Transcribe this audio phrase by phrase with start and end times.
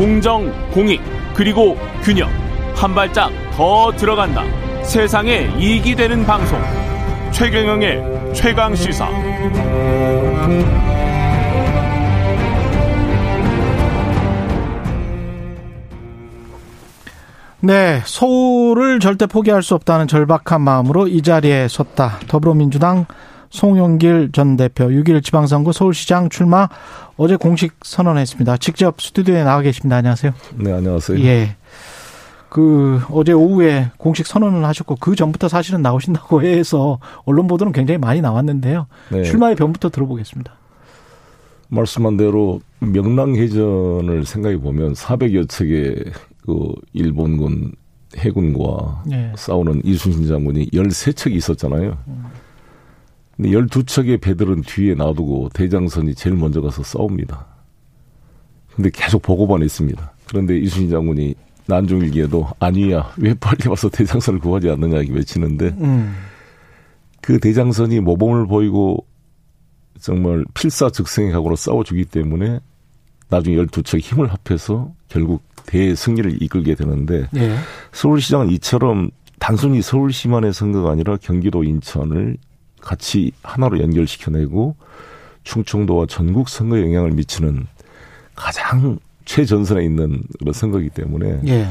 [0.00, 0.98] 공정, 공익,
[1.34, 2.30] 그리고 균형.
[2.74, 4.42] 한 발짝 더 들어간다.
[4.82, 6.58] 세상에 이익이 되는 방송.
[7.32, 9.06] 최경영의 최강 시사.
[17.60, 22.20] 네, 서울을 절대 포기할 수 없다는 절박한 마음으로 이 자리에 섰다.
[22.26, 23.04] 더불어민주당
[23.50, 26.68] 송영길 전 대표 6일 지방선거 서울시장 출마
[27.16, 28.56] 어제 공식 선언했습니다.
[28.58, 29.96] 직접 스튜디오에 나와 계십니다.
[29.96, 30.32] 안녕하세요.
[30.54, 31.18] 네, 안녕하세요.
[31.20, 31.56] 예.
[32.48, 38.20] 그 어제 오후에 공식 선언을 하셨고 그 전부터 사실은 나오신다고 해서 언론 보도는 굉장히 많이
[38.20, 38.86] 나왔는데요.
[39.10, 39.22] 네.
[39.24, 40.52] 출마의 변부터 들어보겠습니다.
[41.68, 45.96] 말씀한 대로 명랑해전을 생각해 보면 400여 척의
[46.44, 47.72] 그 일본군
[48.16, 49.32] 해군과 네.
[49.36, 51.96] 싸우는 이순신 장군이 13척이 있었잖아요.
[53.40, 57.46] 근데 12척의 배들은 뒤에 놔두고 대장선이 제일 먼저 가서 싸웁니다.
[58.74, 60.12] 근데 계속 보고만 했습니다.
[60.28, 61.34] 그런데 이순신 장군이
[61.64, 66.14] 난중일기에도 아니야 왜 빨리 와서 대장선을 구하지 않느냐 외치는데 음.
[67.22, 69.06] 그 대장선이 모범을 보이고
[69.98, 72.60] 정말 필사즉생의 각오로 싸워주기 때문에
[73.30, 77.56] 나중에 12척 힘을 합해서 결국 대승리를 이끌게 되는데 네.
[77.92, 82.36] 서울시장은 이처럼 단순히 서울시만의 선거가 아니라 경기도 인천을
[82.80, 84.76] 같이 하나로 연결시켜내고
[85.44, 87.66] 충청도와 전국 선거에 영향을 미치는
[88.34, 91.66] 가장 최전선에 있는 그런 선거이기 때문에 예.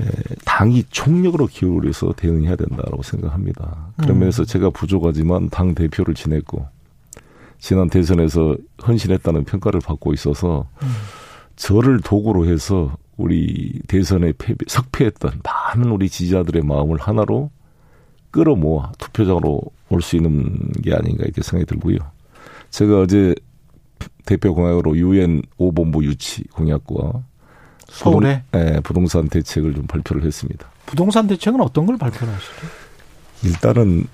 [0.00, 0.06] 예,
[0.44, 3.92] 당이 총력으로 기울여서 대응해야 된다고 생각합니다.
[3.98, 4.46] 그러면서 음.
[4.46, 6.66] 제가 부족하지만 당 대표를 지냈고
[7.58, 10.88] 지난 대선에서 헌신했다는 평가를 받고 있어서 음.
[11.56, 17.50] 저를 도구로 해서 우리 대선에 패배, 석패했던 많은 우리 지지자들의 마음을 하나로
[18.30, 19.60] 끌어모아 투표장으로
[19.90, 21.98] 올 수 있는 게 아닌가 이렇게 생각이 들고요.
[22.70, 23.34] 제가 어제
[24.24, 27.22] 대표 공약으로 유엔 5본부 유치 공약과
[27.88, 30.70] 서울에 부동, 네, 부동산 대책을 좀 발표를 했습니다.
[30.86, 32.52] 부동산 대책은 어떤 걸 발표를 하시죠?
[33.44, 34.06] 일단은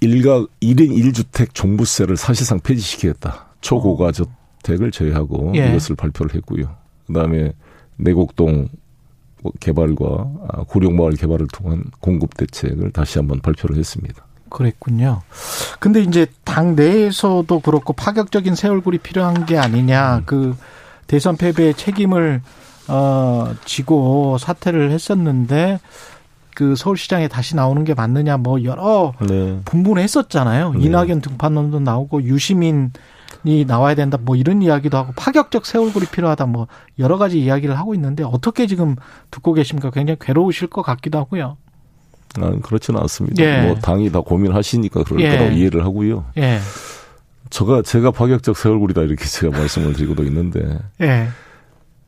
[0.00, 3.46] 일가 1인 1주택 종부세를 사실상 폐지시키겠다.
[3.60, 5.68] 초고가 주택을 제외하고 예.
[5.68, 6.74] 이것을 발표를 했고요.
[7.06, 7.52] 그다음에
[7.96, 8.68] 내곡동
[9.60, 14.23] 개발과 구룡마을 개발을 통한 공급 대책을 다시 한번 발표를 했습니다.
[14.48, 15.22] 그랬군요.
[15.80, 20.18] 근데 이제 당 내에서도 그렇고 파격적인 새 얼굴이 필요한 게 아니냐.
[20.18, 20.22] 음.
[20.26, 20.56] 그
[21.06, 22.42] 대선 패배의 책임을
[22.88, 25.80] 어 지고 사퇴를 했었는데
[26.54, 29.60] 그 서울시장에 다시 나오는 게 맞느냐 뭐 여러 네.
[29.64, 30.72] 분분을 했었잖아요.
[30.72, 30.84] 네.
[30.84, 32.92] 이낙연 등판론도 나오고 유시민
[33.42, 36.66] 이 나와야 된다 뭐 이런 이야기도 하고 파격적 새 얼굴이 필요하다 뭐
[36.98, 38.96] 여러 가지 이야기를 하고 있는데 어떻게 지금
[39.30, 39.90] 듣고 계십니까?
[39.90, 41.56] 굉장히 괴로우실 것 같기도 하고요.
[42.40, 43.42] 아, 그렇지는 않습니다.
[43.42, 43.66] 예.
[43.66, 45.30] 뭐 당이 다 고민하시니까 그럴 예.
[45.30, 46.24] 거라고 이해를 하고요.
[46.38, 46.58] 예.
[47.50, 51.28] 제가 제가 파격적 새 얼굴이다 이렇게 제가 말씀을 드리고도 있는데 예.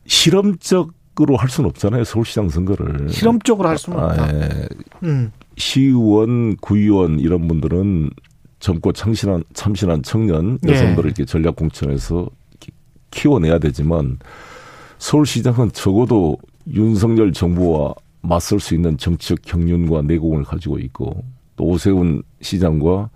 [0.06, 4.22] 실험적으로 할 수는 없잖아요 서울시장 선거를 실험적으로 할 수는 없다.
[4.24, 4.68] 아, 예.
[5.04, 5.30] 음.
[5.56, 8.10] 시의원, 구의원 이런 분들은
[8.58, 10.72] 젊고 참신한 참신한 청년 예.
[10.72, 12.28] 여성들을 이렇게 전략 공천에서
[13.10, 14.18] 키워내야 되지만
[14.98, 16.38] 서울시장은 적어도
[16.72, 21.24] 윤석열 정부와 맞설 수 있는 정치적 경륜과 내공을 가지고 있고
[21.56, 23.10] 또 오세훈 시장과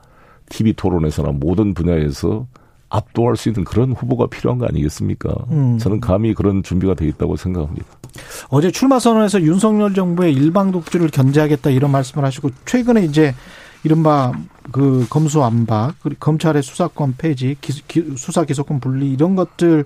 [0.49, 2.47] TV 토론에서나 모든 분야에서
[2.88, 5.33] 압도할 수 있는 그런 후보가 필요한 거 아니겠습니까?
[5.50, 5.78] 음.
[5.78, 7.87] 저는 감히 그런 준비가 돼 있다고 생각합니다.
[8.49, 13.33] 어제 출마 선언에서 윤석열 정부의 일방 독주를 견제하겠다 이런 말씀을 하시고 최근에 이제
[13.84, 14.33] 이른바
[14.72, 17.56] 그 검수 안박, 검찰의 수사권 폐지,
[18.16, 19.84] 수사 기소권 분리 이런 것들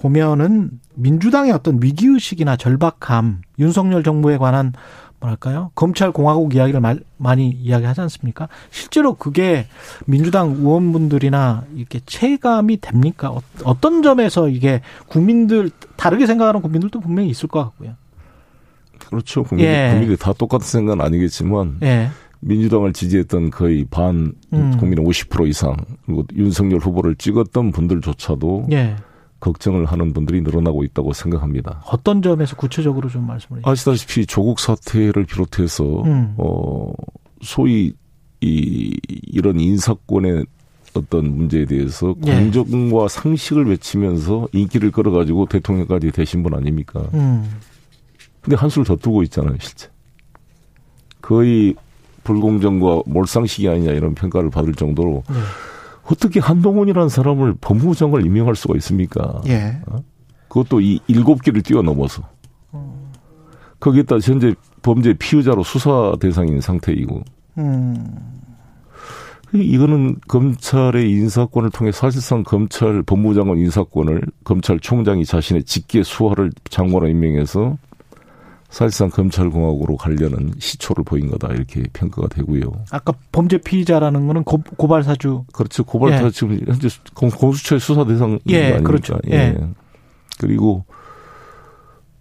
[0.00, 4.72] 보면은 민주당의 어떤 위기의식이나 절박함, 윤석열 정부에 관한
[5.20, 5.72] 뭐랄까요?
[5.74, 8.48] 검찰 공화국 이야기를 말, 많이 이야기하지 않습니까?
[8.70, 9.66] 실제로 그게
[10.06, 13.30] 민주당 의원분들이나 이렇게 체감이 됩니까?
[13.64, 17.94] 어, 떤 점에서 이게 국민들 다르게 생각하는 국민들도 분명히 있을 것 같고요.
[19.06, 19.42] 그렇죠.
[19.42, 19.88] 국민들, 예.
[19.90, 22.10] 국민들이 다 똑같은 생각은 아니겠지만 예.
[22.40, 24.76] 민주당을 지지했던 거의 반 음.
[24.78, 25.76] 국민의 50% 이상
[26.06, 28.96] 그리고 윤석열 후보를 찍었던 분들조차도 예.
[29.40, 31.82] 걱정을 하는 분들이 늘어나고 있다고 생각합니다.
[31.86, 33.62] 어떤 점에서 구체적으로 좀 말씀을.
[33.64, 36.34] 아시다시피 조국 사태를 비롯해서 음.
[36.38, 36.92] 어
[37.42, 37.92] 소위
[38.40, 38.96] 이
[39.26, 40.44] 이런 인사권의
[40.94, 42.34] 어떤 문제에 대해서 예.
[42.34, 47.00] 공정과 상식을 외치면서 인기를 끌어가지고 대통령까지 되신 분 아닙니까?
[47.14, 47.48] 음.
[48.40, 49.88] 근데 한술 더 두고 있잖아요, 실제.
[51.20, 51.74] 거의
[52.24, 55.36] 불공정과 몰상식이 아니냐 이런 평가를 받을 정도로 네.
[56.10, 59.40] 어떻게 한동훈이라는 사람을 법무장을 임명할 수가 있습니까?
[59.46, 59.80] 예.
[59.86, 60.02] 어?
[60.48, 62.22] 그것도 이 일곱 개를 뛰어넘어서.
[63.80, 67.22] 거기에다 현재 범죄 피의자로 수사 대상인 상태이고.
[67.58, 68.04] 음.
[69.52, 77.78] 이거는 검찰의 인사권을 통해 사실상 검찰 법무장관 인사권을 검찰총장이 자신의 직계 수하를 장관으로 임명해서
[78.68, 82.70] 사실상 검찰공화국으로 가려는 시초를 보인 거다 이렇게 평가가 되고요.
[82.90, 85.84] 아까 범죄 피의자라는 거는 고, 고발 사주 그렇죠.
[85.84, 86.30] 고발 사주 예.
[86.30, 88.86] 지금 현재 공수처의 수사 대상 예, 아닙니까?
[88.86, 89.18] 그렇죠.
[89.30, 89.36] 예.
[89.36, 89.58] 예.
[90.38, 90.84] 그리고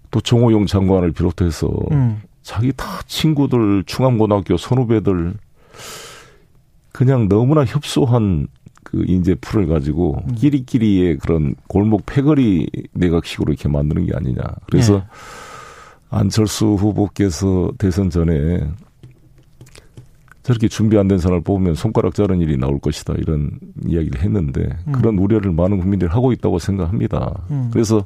[0.09, 2.21] 또 정호용 장관을 비롯해서 음.
[2.41, 5.33] 자기 다 친구들 중앙고등학교 선후배들
[6.93, 8.47] 그냥 너무나 협소한
[8.83, 10.35] 그 인재 풀을 가지고 음.
[10.35, 14.41] 끼리끼리의 그런 골목 패거리 내각식으로 이렇게 만드는 게 아니냐.
[14.65, 15.03] 그래서 예.
[16.09, 18.69] 안철수 후보께서 대선 전에
[20.43, 24.93] 저렇게 준비 안 된 사람을 뽑으면 손가락 자른 일이 나올 것이다 이런 이야기를 했는데 음.
[24.93, 27.43] 그런 우려를 많은 국민들이 하고 있다고 생각합니다.
[27.51, 27.69] 음.
[27.73, 28.05] 그래서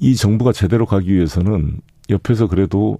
[0.00, 2.98] 이 정부가 제대로 가기 위해서는 옆에서 그래도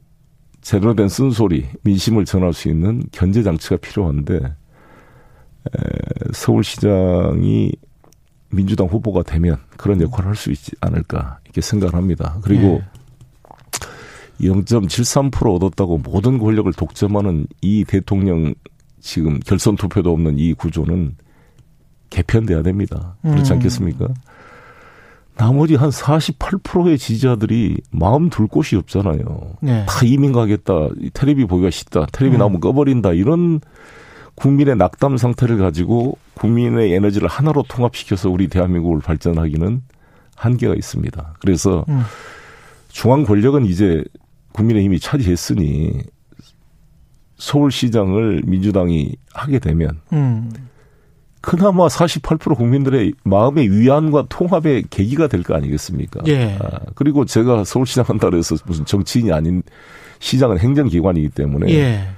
[0.62, 5.70] 제대로 된 쓴소리, 민심을 전할 수 있는 견제 장치가 필요한데 에,
[6.32, 7.72] 서울시장이
[8.50, 12.38] 민주당 후보가 되면 그런 역할을 할 수 있지 않을까 이렇게 생각을 합니다.
[12.42, 12.82] 그리고 네.
[14.40, 18.54] 0.73% 얻었다고 모든 권력을 독점하는 이 대통령
[19.00, 21.16] 지금 결선 투표도 없는 이 구조는
[22.10, 23.16] 개편돼야 됩니다.
[23.22, 23.56] 그렇지 음.
[23.56, 24.08] 않겠습니까?
[25.36, 29.56] 나머지 한 48%의 지지자들이 마음 둘 곳이 없잖아요.
[29.60, 29.84] 네.
[29.88, 30.88] 다 이민 가겠다.
[31.14, 32.06] 테레비 보기가 싫다.
[32.12, 32.38] 테레비 음.
[32.38, 33.12] 나오면 꺼버린다.
[33.12, 33.60] 이런
[34.34, 39.82] 국민의 낙담 상태를 가지고 국민의 에너지를 하나로 통합시켜서 우리 대한민국을 발전하기는
[40.36, 41.34] 한계가 있습니다.
[41.40, 42.02] 그래서 음.
[42.88, 44.04] 중앙 권력은 이제
[44.52, 46.02] 국민의힘이 차지했으니
[47.36, 50.50] 서울시장을 민주당이 하게 되면 음.
[51.40, 56.20] 그나마 48% 국민들의 마음의 위안과 통합의 계기가 될 거 아니겠습니까?
[56.28, 56.56] 예.
[56.60, 59.62] 아, 그리고 제가 서울시장 한다 그래서 무슨 정치인이 아닌
[60.20, 62.08] 시장은 행정기관이기 때문에 예.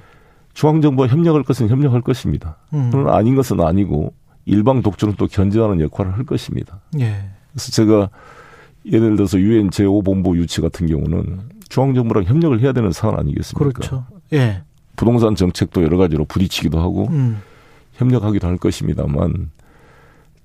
[0.53, 2.57] 중앙정부와 협력할 것은 협력할 것입니다.
[2.73, 2.89] 음.
[2.91, 4.13] 그러나 아닌 것은 아니고
[4.45, 6.81] 일방 독주는 또 견제하는 역할을 할 것입니다.
[6.99, 7.31] 예.
[7.51, 8.09] 그래서 제가
[8.85, 11.39] 예를 들어서 유엔 제5본부 유치 같은 경우는
[11.69, 13.71] 중앙정부랑 협력을 해야 되는 상황 아니겠습니까?
[13.71, 14.05] 그렇죠.
[14.33, 14.63] 예.
[14.95, 17.41] 부동산 정책도 여러 가지로 부딪히기도 하고 음.
[17.93, 19.51] 협력하기도 할 것입니다만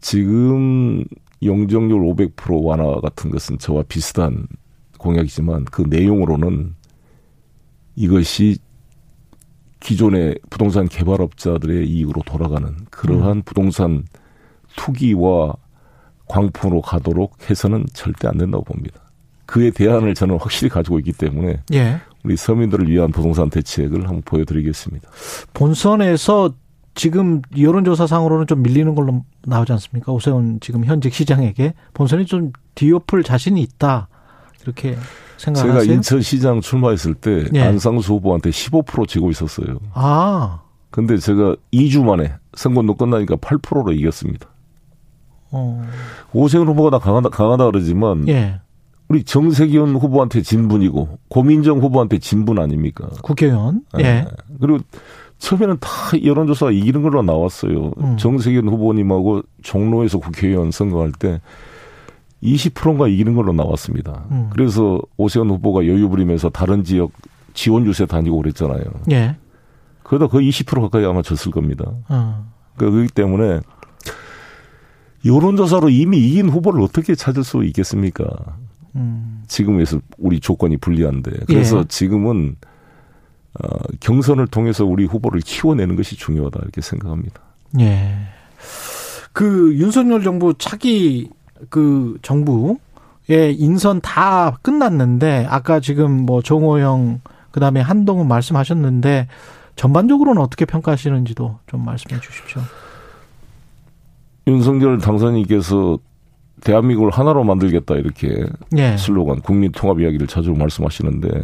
[0.00, 1.04] 지금
[1.42, 4.46] 용적률 500% 완화 같은 것은 저와 비슷한
[4.98, 6.74] 공약이지만 그 내용으로는
[7.96, 8.58] 이것이
[9.80, 13.42] 기존의 부동산 개발업자들의 이익으로 돌아가는 그러한 음.
[13.42, 14.04] 부동산
[14.76, 15.54] 투기와
[16.28, 19.09] 광풍으로 가도록 해서는 절대 안 된다고 봅니다.
[19.50, 22.00] 그에 대안을 저는 확실히 가지고 있기 때문에 예.
[22.22, 25.08] 우리 서민들을 위한 부동산 대책을 한번 보여드리겠습니다.
[25.54, 26.54] 본선에서
[26.94, 30.12] 지금 여론조사상으로는 좀 밀리는 걸로 나오지 않습니까?
[30.12, 34.06] 오세훈 지금 현직 시장에게 본선이 좀 뒤엎을 자신이 있다
[34.62, 34.96] 이렇게
[35.36, 35.80] 생각하세요?
[35.80, 37.60] 제가 인천시장 출마했을 때 예.
[37.60, 39.80] 안상수 후보한테 15% 지고 있었어요.
[39.94, 40.60] 아.
[40.90, 44.46] 근데 제가 2주 만에 선거운동 끝나니까 8%로 이겼습니다.
[45.50, 45.84] 어.
[46.32, 48.60] 오세훈 후보가 다 강하다, 강하다 그러지만 예.
[49.10, 53.08] 우리 정세균 후보한테 진분이고 고민정 후보한테 진분 아닙니까?
[53.22, 53.82] 국회의원.
[53.98, 54.04] 예.
[54.04, 54.26] 예.
[54.60, 54.78] 그리고
[55.38, 55.90] 처음에는 다
[56.24, 57.90] 여론조사가 이기는 걸로 나왔어요.
[57.98, 58.16] 음.
[58.16, 61.40] 정세균 후보님하고 종로에서 국회의원 선거할 때
[62.40, 64.26] 20%인가 이기는 걸로 나왔습니다.
[64.30, 64.48] 음.
[64.52, 67.10] 그래서 오세훈 후보가 여유 부리면서 다른 지역
[67.52, 68.84] 지원 유세 다니고 그랬잖아요.
[69.10, 69.34] 예.
[70.04, 71.84] 그러다 거의 20% 가까이 아마 졌을 겁니다.
[72.08, 72.46] 어.
[72.76, 73.58] 그렇기 때문에
[75.24, 78.24] 여론조사로 이미 이긴 후보를 어떻게 찾을 수 있겠습니까?
[78.96, 79.42] 음.
[79.46, 81.30] 지금에서 우리 조건이 불리한데.
[81.46, 81.84] 그래서 예.
[81.88, 82.56] 지금은
[83.60, 83.68] 어,
[84.00, 87.40] 경선을 통해서 우리 후보를 키워내는 것이 중요하다 이렇게 생각합니다.
[87.80, 88.14] 예.
[89.32, 91.30] 그 윤석열 정부 차기
[91.68, 92.78] 그 정부의
[93.58, 97.20] 인선 다 끝났는데 아까 지금 뭐 정호영
[97.50, 99.28] 그다음에 한동훈 말씀하셨는데
[99.76, 102.62] 전반적으로는 어떻게 평가하시는지도 좀 말씀해 주십시오.
[104.46, 105.98] 윤석열 당선인께서
[106.62, 108.44] 대한민국을 하나로 만들겠다 이렇게
[108.76, 108.96] 예.
[108.96, 111.42] 슬로건 국민 통합 이야기를 자주 말씀하시는데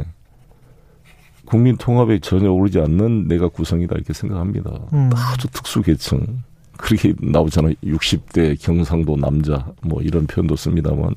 [1.46, 4.70] 국민 통합에 전혀 오르지 않는 내각 구성이다 이렇게 생각합니다.
[4.92, 5.10] 음.
[5.14, 6.42] 아주 특수 계층
[6.76, 7.74] 그렇게 나오잖아요.
[7.84, 11.14] 60대 경상도 남자 뭐 이런 표현도 씁니다만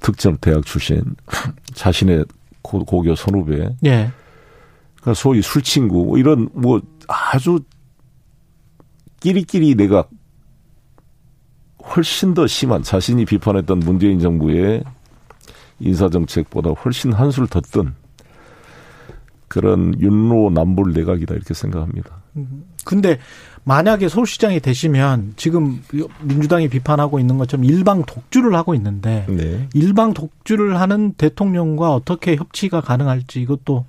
[0.00, 1.02] 특정 대학 출신
[1.72, 2.24] 자신의
[2.62, 4.10] 고, 고교 선후배 예.
[4.96, 7.60] 그러니까 소위 술 친구 뭐 이런 뭐 아주
[9.20, 10.04] 끼리끼리 내가
[11.94, 14.82] 훨씬 더 심한 자신이 비판했던 문재인 정부의
[15.80, 17.94] 인사 정책보다 훨씬 한술 더뜬
[19.48, 22.22] 그런 윤로 남불 내각이다 이렇게 생각합니다.
[22.84, 23.18] 근데
[23.64, 25.82] 만약에 서울시장이 되시면 지금
[26.22, 29.68] 민주당이 비판하고 있는 것처럼 일방 독주를 하고 있는데 네.
[29.72, 33.86] 일방 독주를 하는 대통령과 어떻게 협치가 가능할지 이것도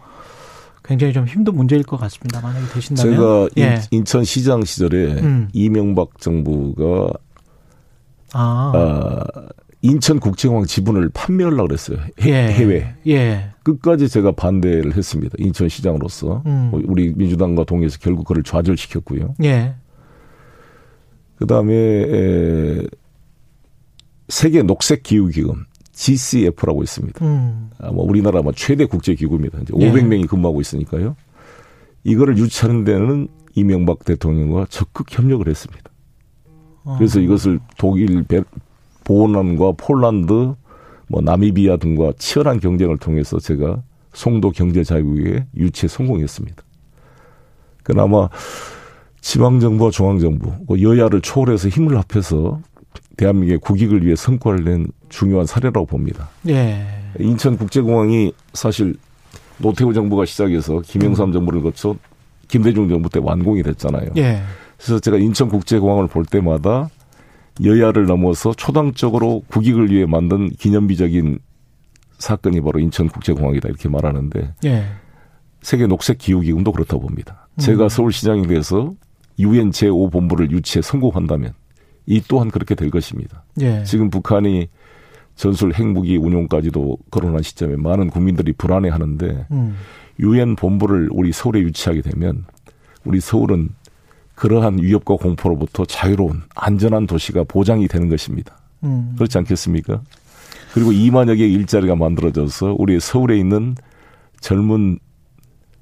[0.83, 2.41] 굉장히 좀 힘든 문제일 것 같습니다.
[2.41, 3.15] 만약에 되신다면.
[3.15, 3.81] 제가 예.
[3.89, 5.49] 인천시장 시절에 음.
[5.51, 7.11] 이명박 정부가
[8.35, 8.71] 아.
[8.75, 9.47] 아
[9.81, 11.99] 인천국제공항 지분을 판매하려고 그랬어요.
[12.21, 12.47] 해, 예.
[12.51, 12.95] 해외.
[13.07, 13.51] 예.
[13.63, 15.35] 끝까지 제가 반대를 했습니다.
[15.37, 16.43] 인천시장으로서.
[16.45, 16.71] 음.
[16.73, 19.35] 우리 민주당과 동의해서 결국 그를 좌절시켰고요.
[19.43, 19.75] 예.
[21.35, 22.81] 그 다음에,
[24.27, 25.65] 세계 녹색 기후 기금.
[25.91, 27.23] GCF라고 있습니다.
[27.25, 27.69] 음.
[27.79, 29.59] 아마 뭐 우리나라 뭐 최대 국제 기구입니다.
[29.61, 29.91] 이제 예.
[29.91, 31.15] 500명이 근무하고 있으니까요.
[32.03, 35.89] 이거를 유치하는 데는 이명박 대통령과 적극 협력을 했습니다.
[36.85, 36.95] 어.
[36.97, 38.41] 그래서 이것을 독일, 베,
[39.03, 40.55] 보란과 폴란드,
[41.07, 43.81] 뭐 나미비아 등과 치열한 경쟁을 통해서 제가
[44.13, 46.63] 송도 경제 자유국에 유치에 성공했습니다.
[47.83, 48.29] 그나마
[49.21, 52.61] 지방 정부와 중앙 정부, 그 여야를 초월해서 힘을 합해서
[53.17, 56.29] 대한민국의 국익을 위해 성과를 낸 중요한 사례라고 봅니다.
[56.47, 56.85] 예.
[57.19, 58.95] 인천국제공항이 사실
[59.57, 61.33] 노태우 정부가 시작해서 김영삼 음.
[61.33, 61.95] 정부를 거쳐
[62.47, 64.11] 김대중 정부 때 완공이 됐잖아요.
[64.17, 64.41] 예.
[64.85, 66.89] 그래서 제가 인천국제공항을 볼 때마다
[67.63, 71.39] 여야를 넘어서 초당적으로 국익을 위해 만든 기념비적인
[72.19, 74.85] 사건이 바로 인천국제공항이다 이렇게 말하는데 예.
[75.63, 77.47] 세계 녹색 기후 기금도 그렇다고 봅니다.
[77.57, 77.89] 제가 음.
[77.89, 78.93] 서울시장이 돼서
[79.39, 81.53] 유엔 제5 본부를 유치해 성공한다면
[82.05, 83.43] 이 또한 그렇게 될 것입니다.
[83.61, 83.83] 예.
[83.85, 84.67] 지금 북한이
[85.35, 89.75] 전술 핵무기 운용까지도 거론한 시점에 많은 국민들이 불안해하는데 음.
[90.19, 90.55] 유엔 음.
[90.55, 92.45] 본부를 우리 서울에 유치하게 되면
[93.03, 93.69] 우리 서울은
[94.35, 98.57] 그러한 위협과 공포로부터 자유로운 안전한 도시가 보장이 되는 것입니다.
[98.83, 99.13] 음.
[99.15, 100.01] 그렇지 않겠습니까?
[100.73, 103.75] 그리고 2만여 개의 일자리가 만들어져서 우리 서울에 있는
[104.41, 104.99] 젊은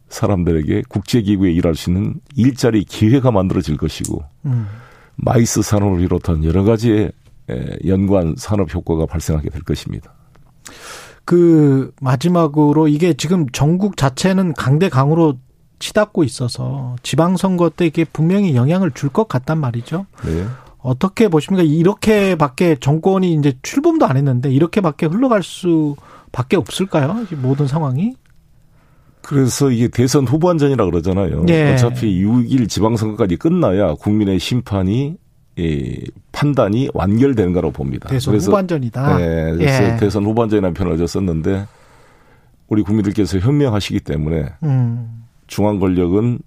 [0.09, 4.67] 사람들에게 국제기구에 일할 수 있는 일자리 기회가 만들어질 것이고 음.
[5.15, 7.11] MICE 산업을 비롯한 여러 가지의
[7.85, 10.13] 연관 산업 효과가 발생하게 될 것입니다.
[11.25, 15.37] 그 마지막으로 이게 지금 전국 자체는 강대강으로
[15.83, 20.05] 치닫고 있어서 지방선거 때 이게 분명히 영향을 줄 것 같단 말이죠.
[20.25, 20.45] 네.
[20.79, 21.63] 어떻게 보십니까?
[21.63, 27.25] 이렇게밖에 정권이 이제 출범도 안 했는데 이렇게밖에 흘러갈 수밖에 없을까요?
[27.41, 28.15] 모든 상황이?
[29.21, 31.45] 그래서 이게 대선 후반전이라 그러잖아요.
[31.49, 31.73] 예.
[31.73, 35.17] 어차피 6일 지방선거까지 끝나야 국민의 심판이
[35.59, 35.95] 예,
[36.31, 38.09] 판단이 완결되는 거라고 봅니다.
[38.09, 39.17] 대선 그래서, 후반전이다.
[39.17, 39.97] 네, 그래서 예.
[39.97, 41.67] 대선 후반전이라는 표현을 썼는데
[42.67, 45.22] 우리 국민들께서 현명하시기 때문에 음.
[45.47, 46.39] 중앙 권력은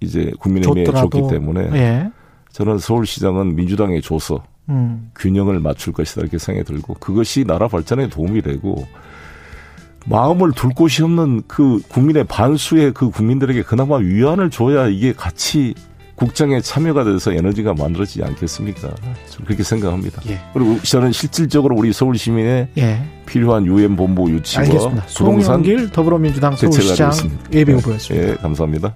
[0.00, 2.10] 이제 국민의힘에 줬기 때문에 예.
[2.52, 5.10] 저는 서울시장은 민주당에 줘서 음.
[5.16, 8.86] 균형을 맞출 것이다 이렇게 생각이 들고 그것이 나라 발전에 도움이 되고
[10.06, 15.74] 마음을 둘 곳이 없는 그 국민의 반수의 그 국민들에게 그나마 위안을 줘야 이게 같이
[16.16, 18.94] 국장에 참여가 돼서 에너지가 만들어지지 않겠습니까?
[19.30, 20.22] 좀 그렇게 생각합니다.
[20.28, 20.40] 예.
[20.52, 23.02] 그리고 저는 실질적으로 우리 서울 시민의 예.
[23.26, 25.06] 필요한 유엔 본부 유치와 알겠습니다.
[25.14, 27.12] 부동산 길 더불어민주당 서울시장
[27.52, 28.28] 예비 후보였습니다.
[28.28, 28.94] 예, 감사합니다.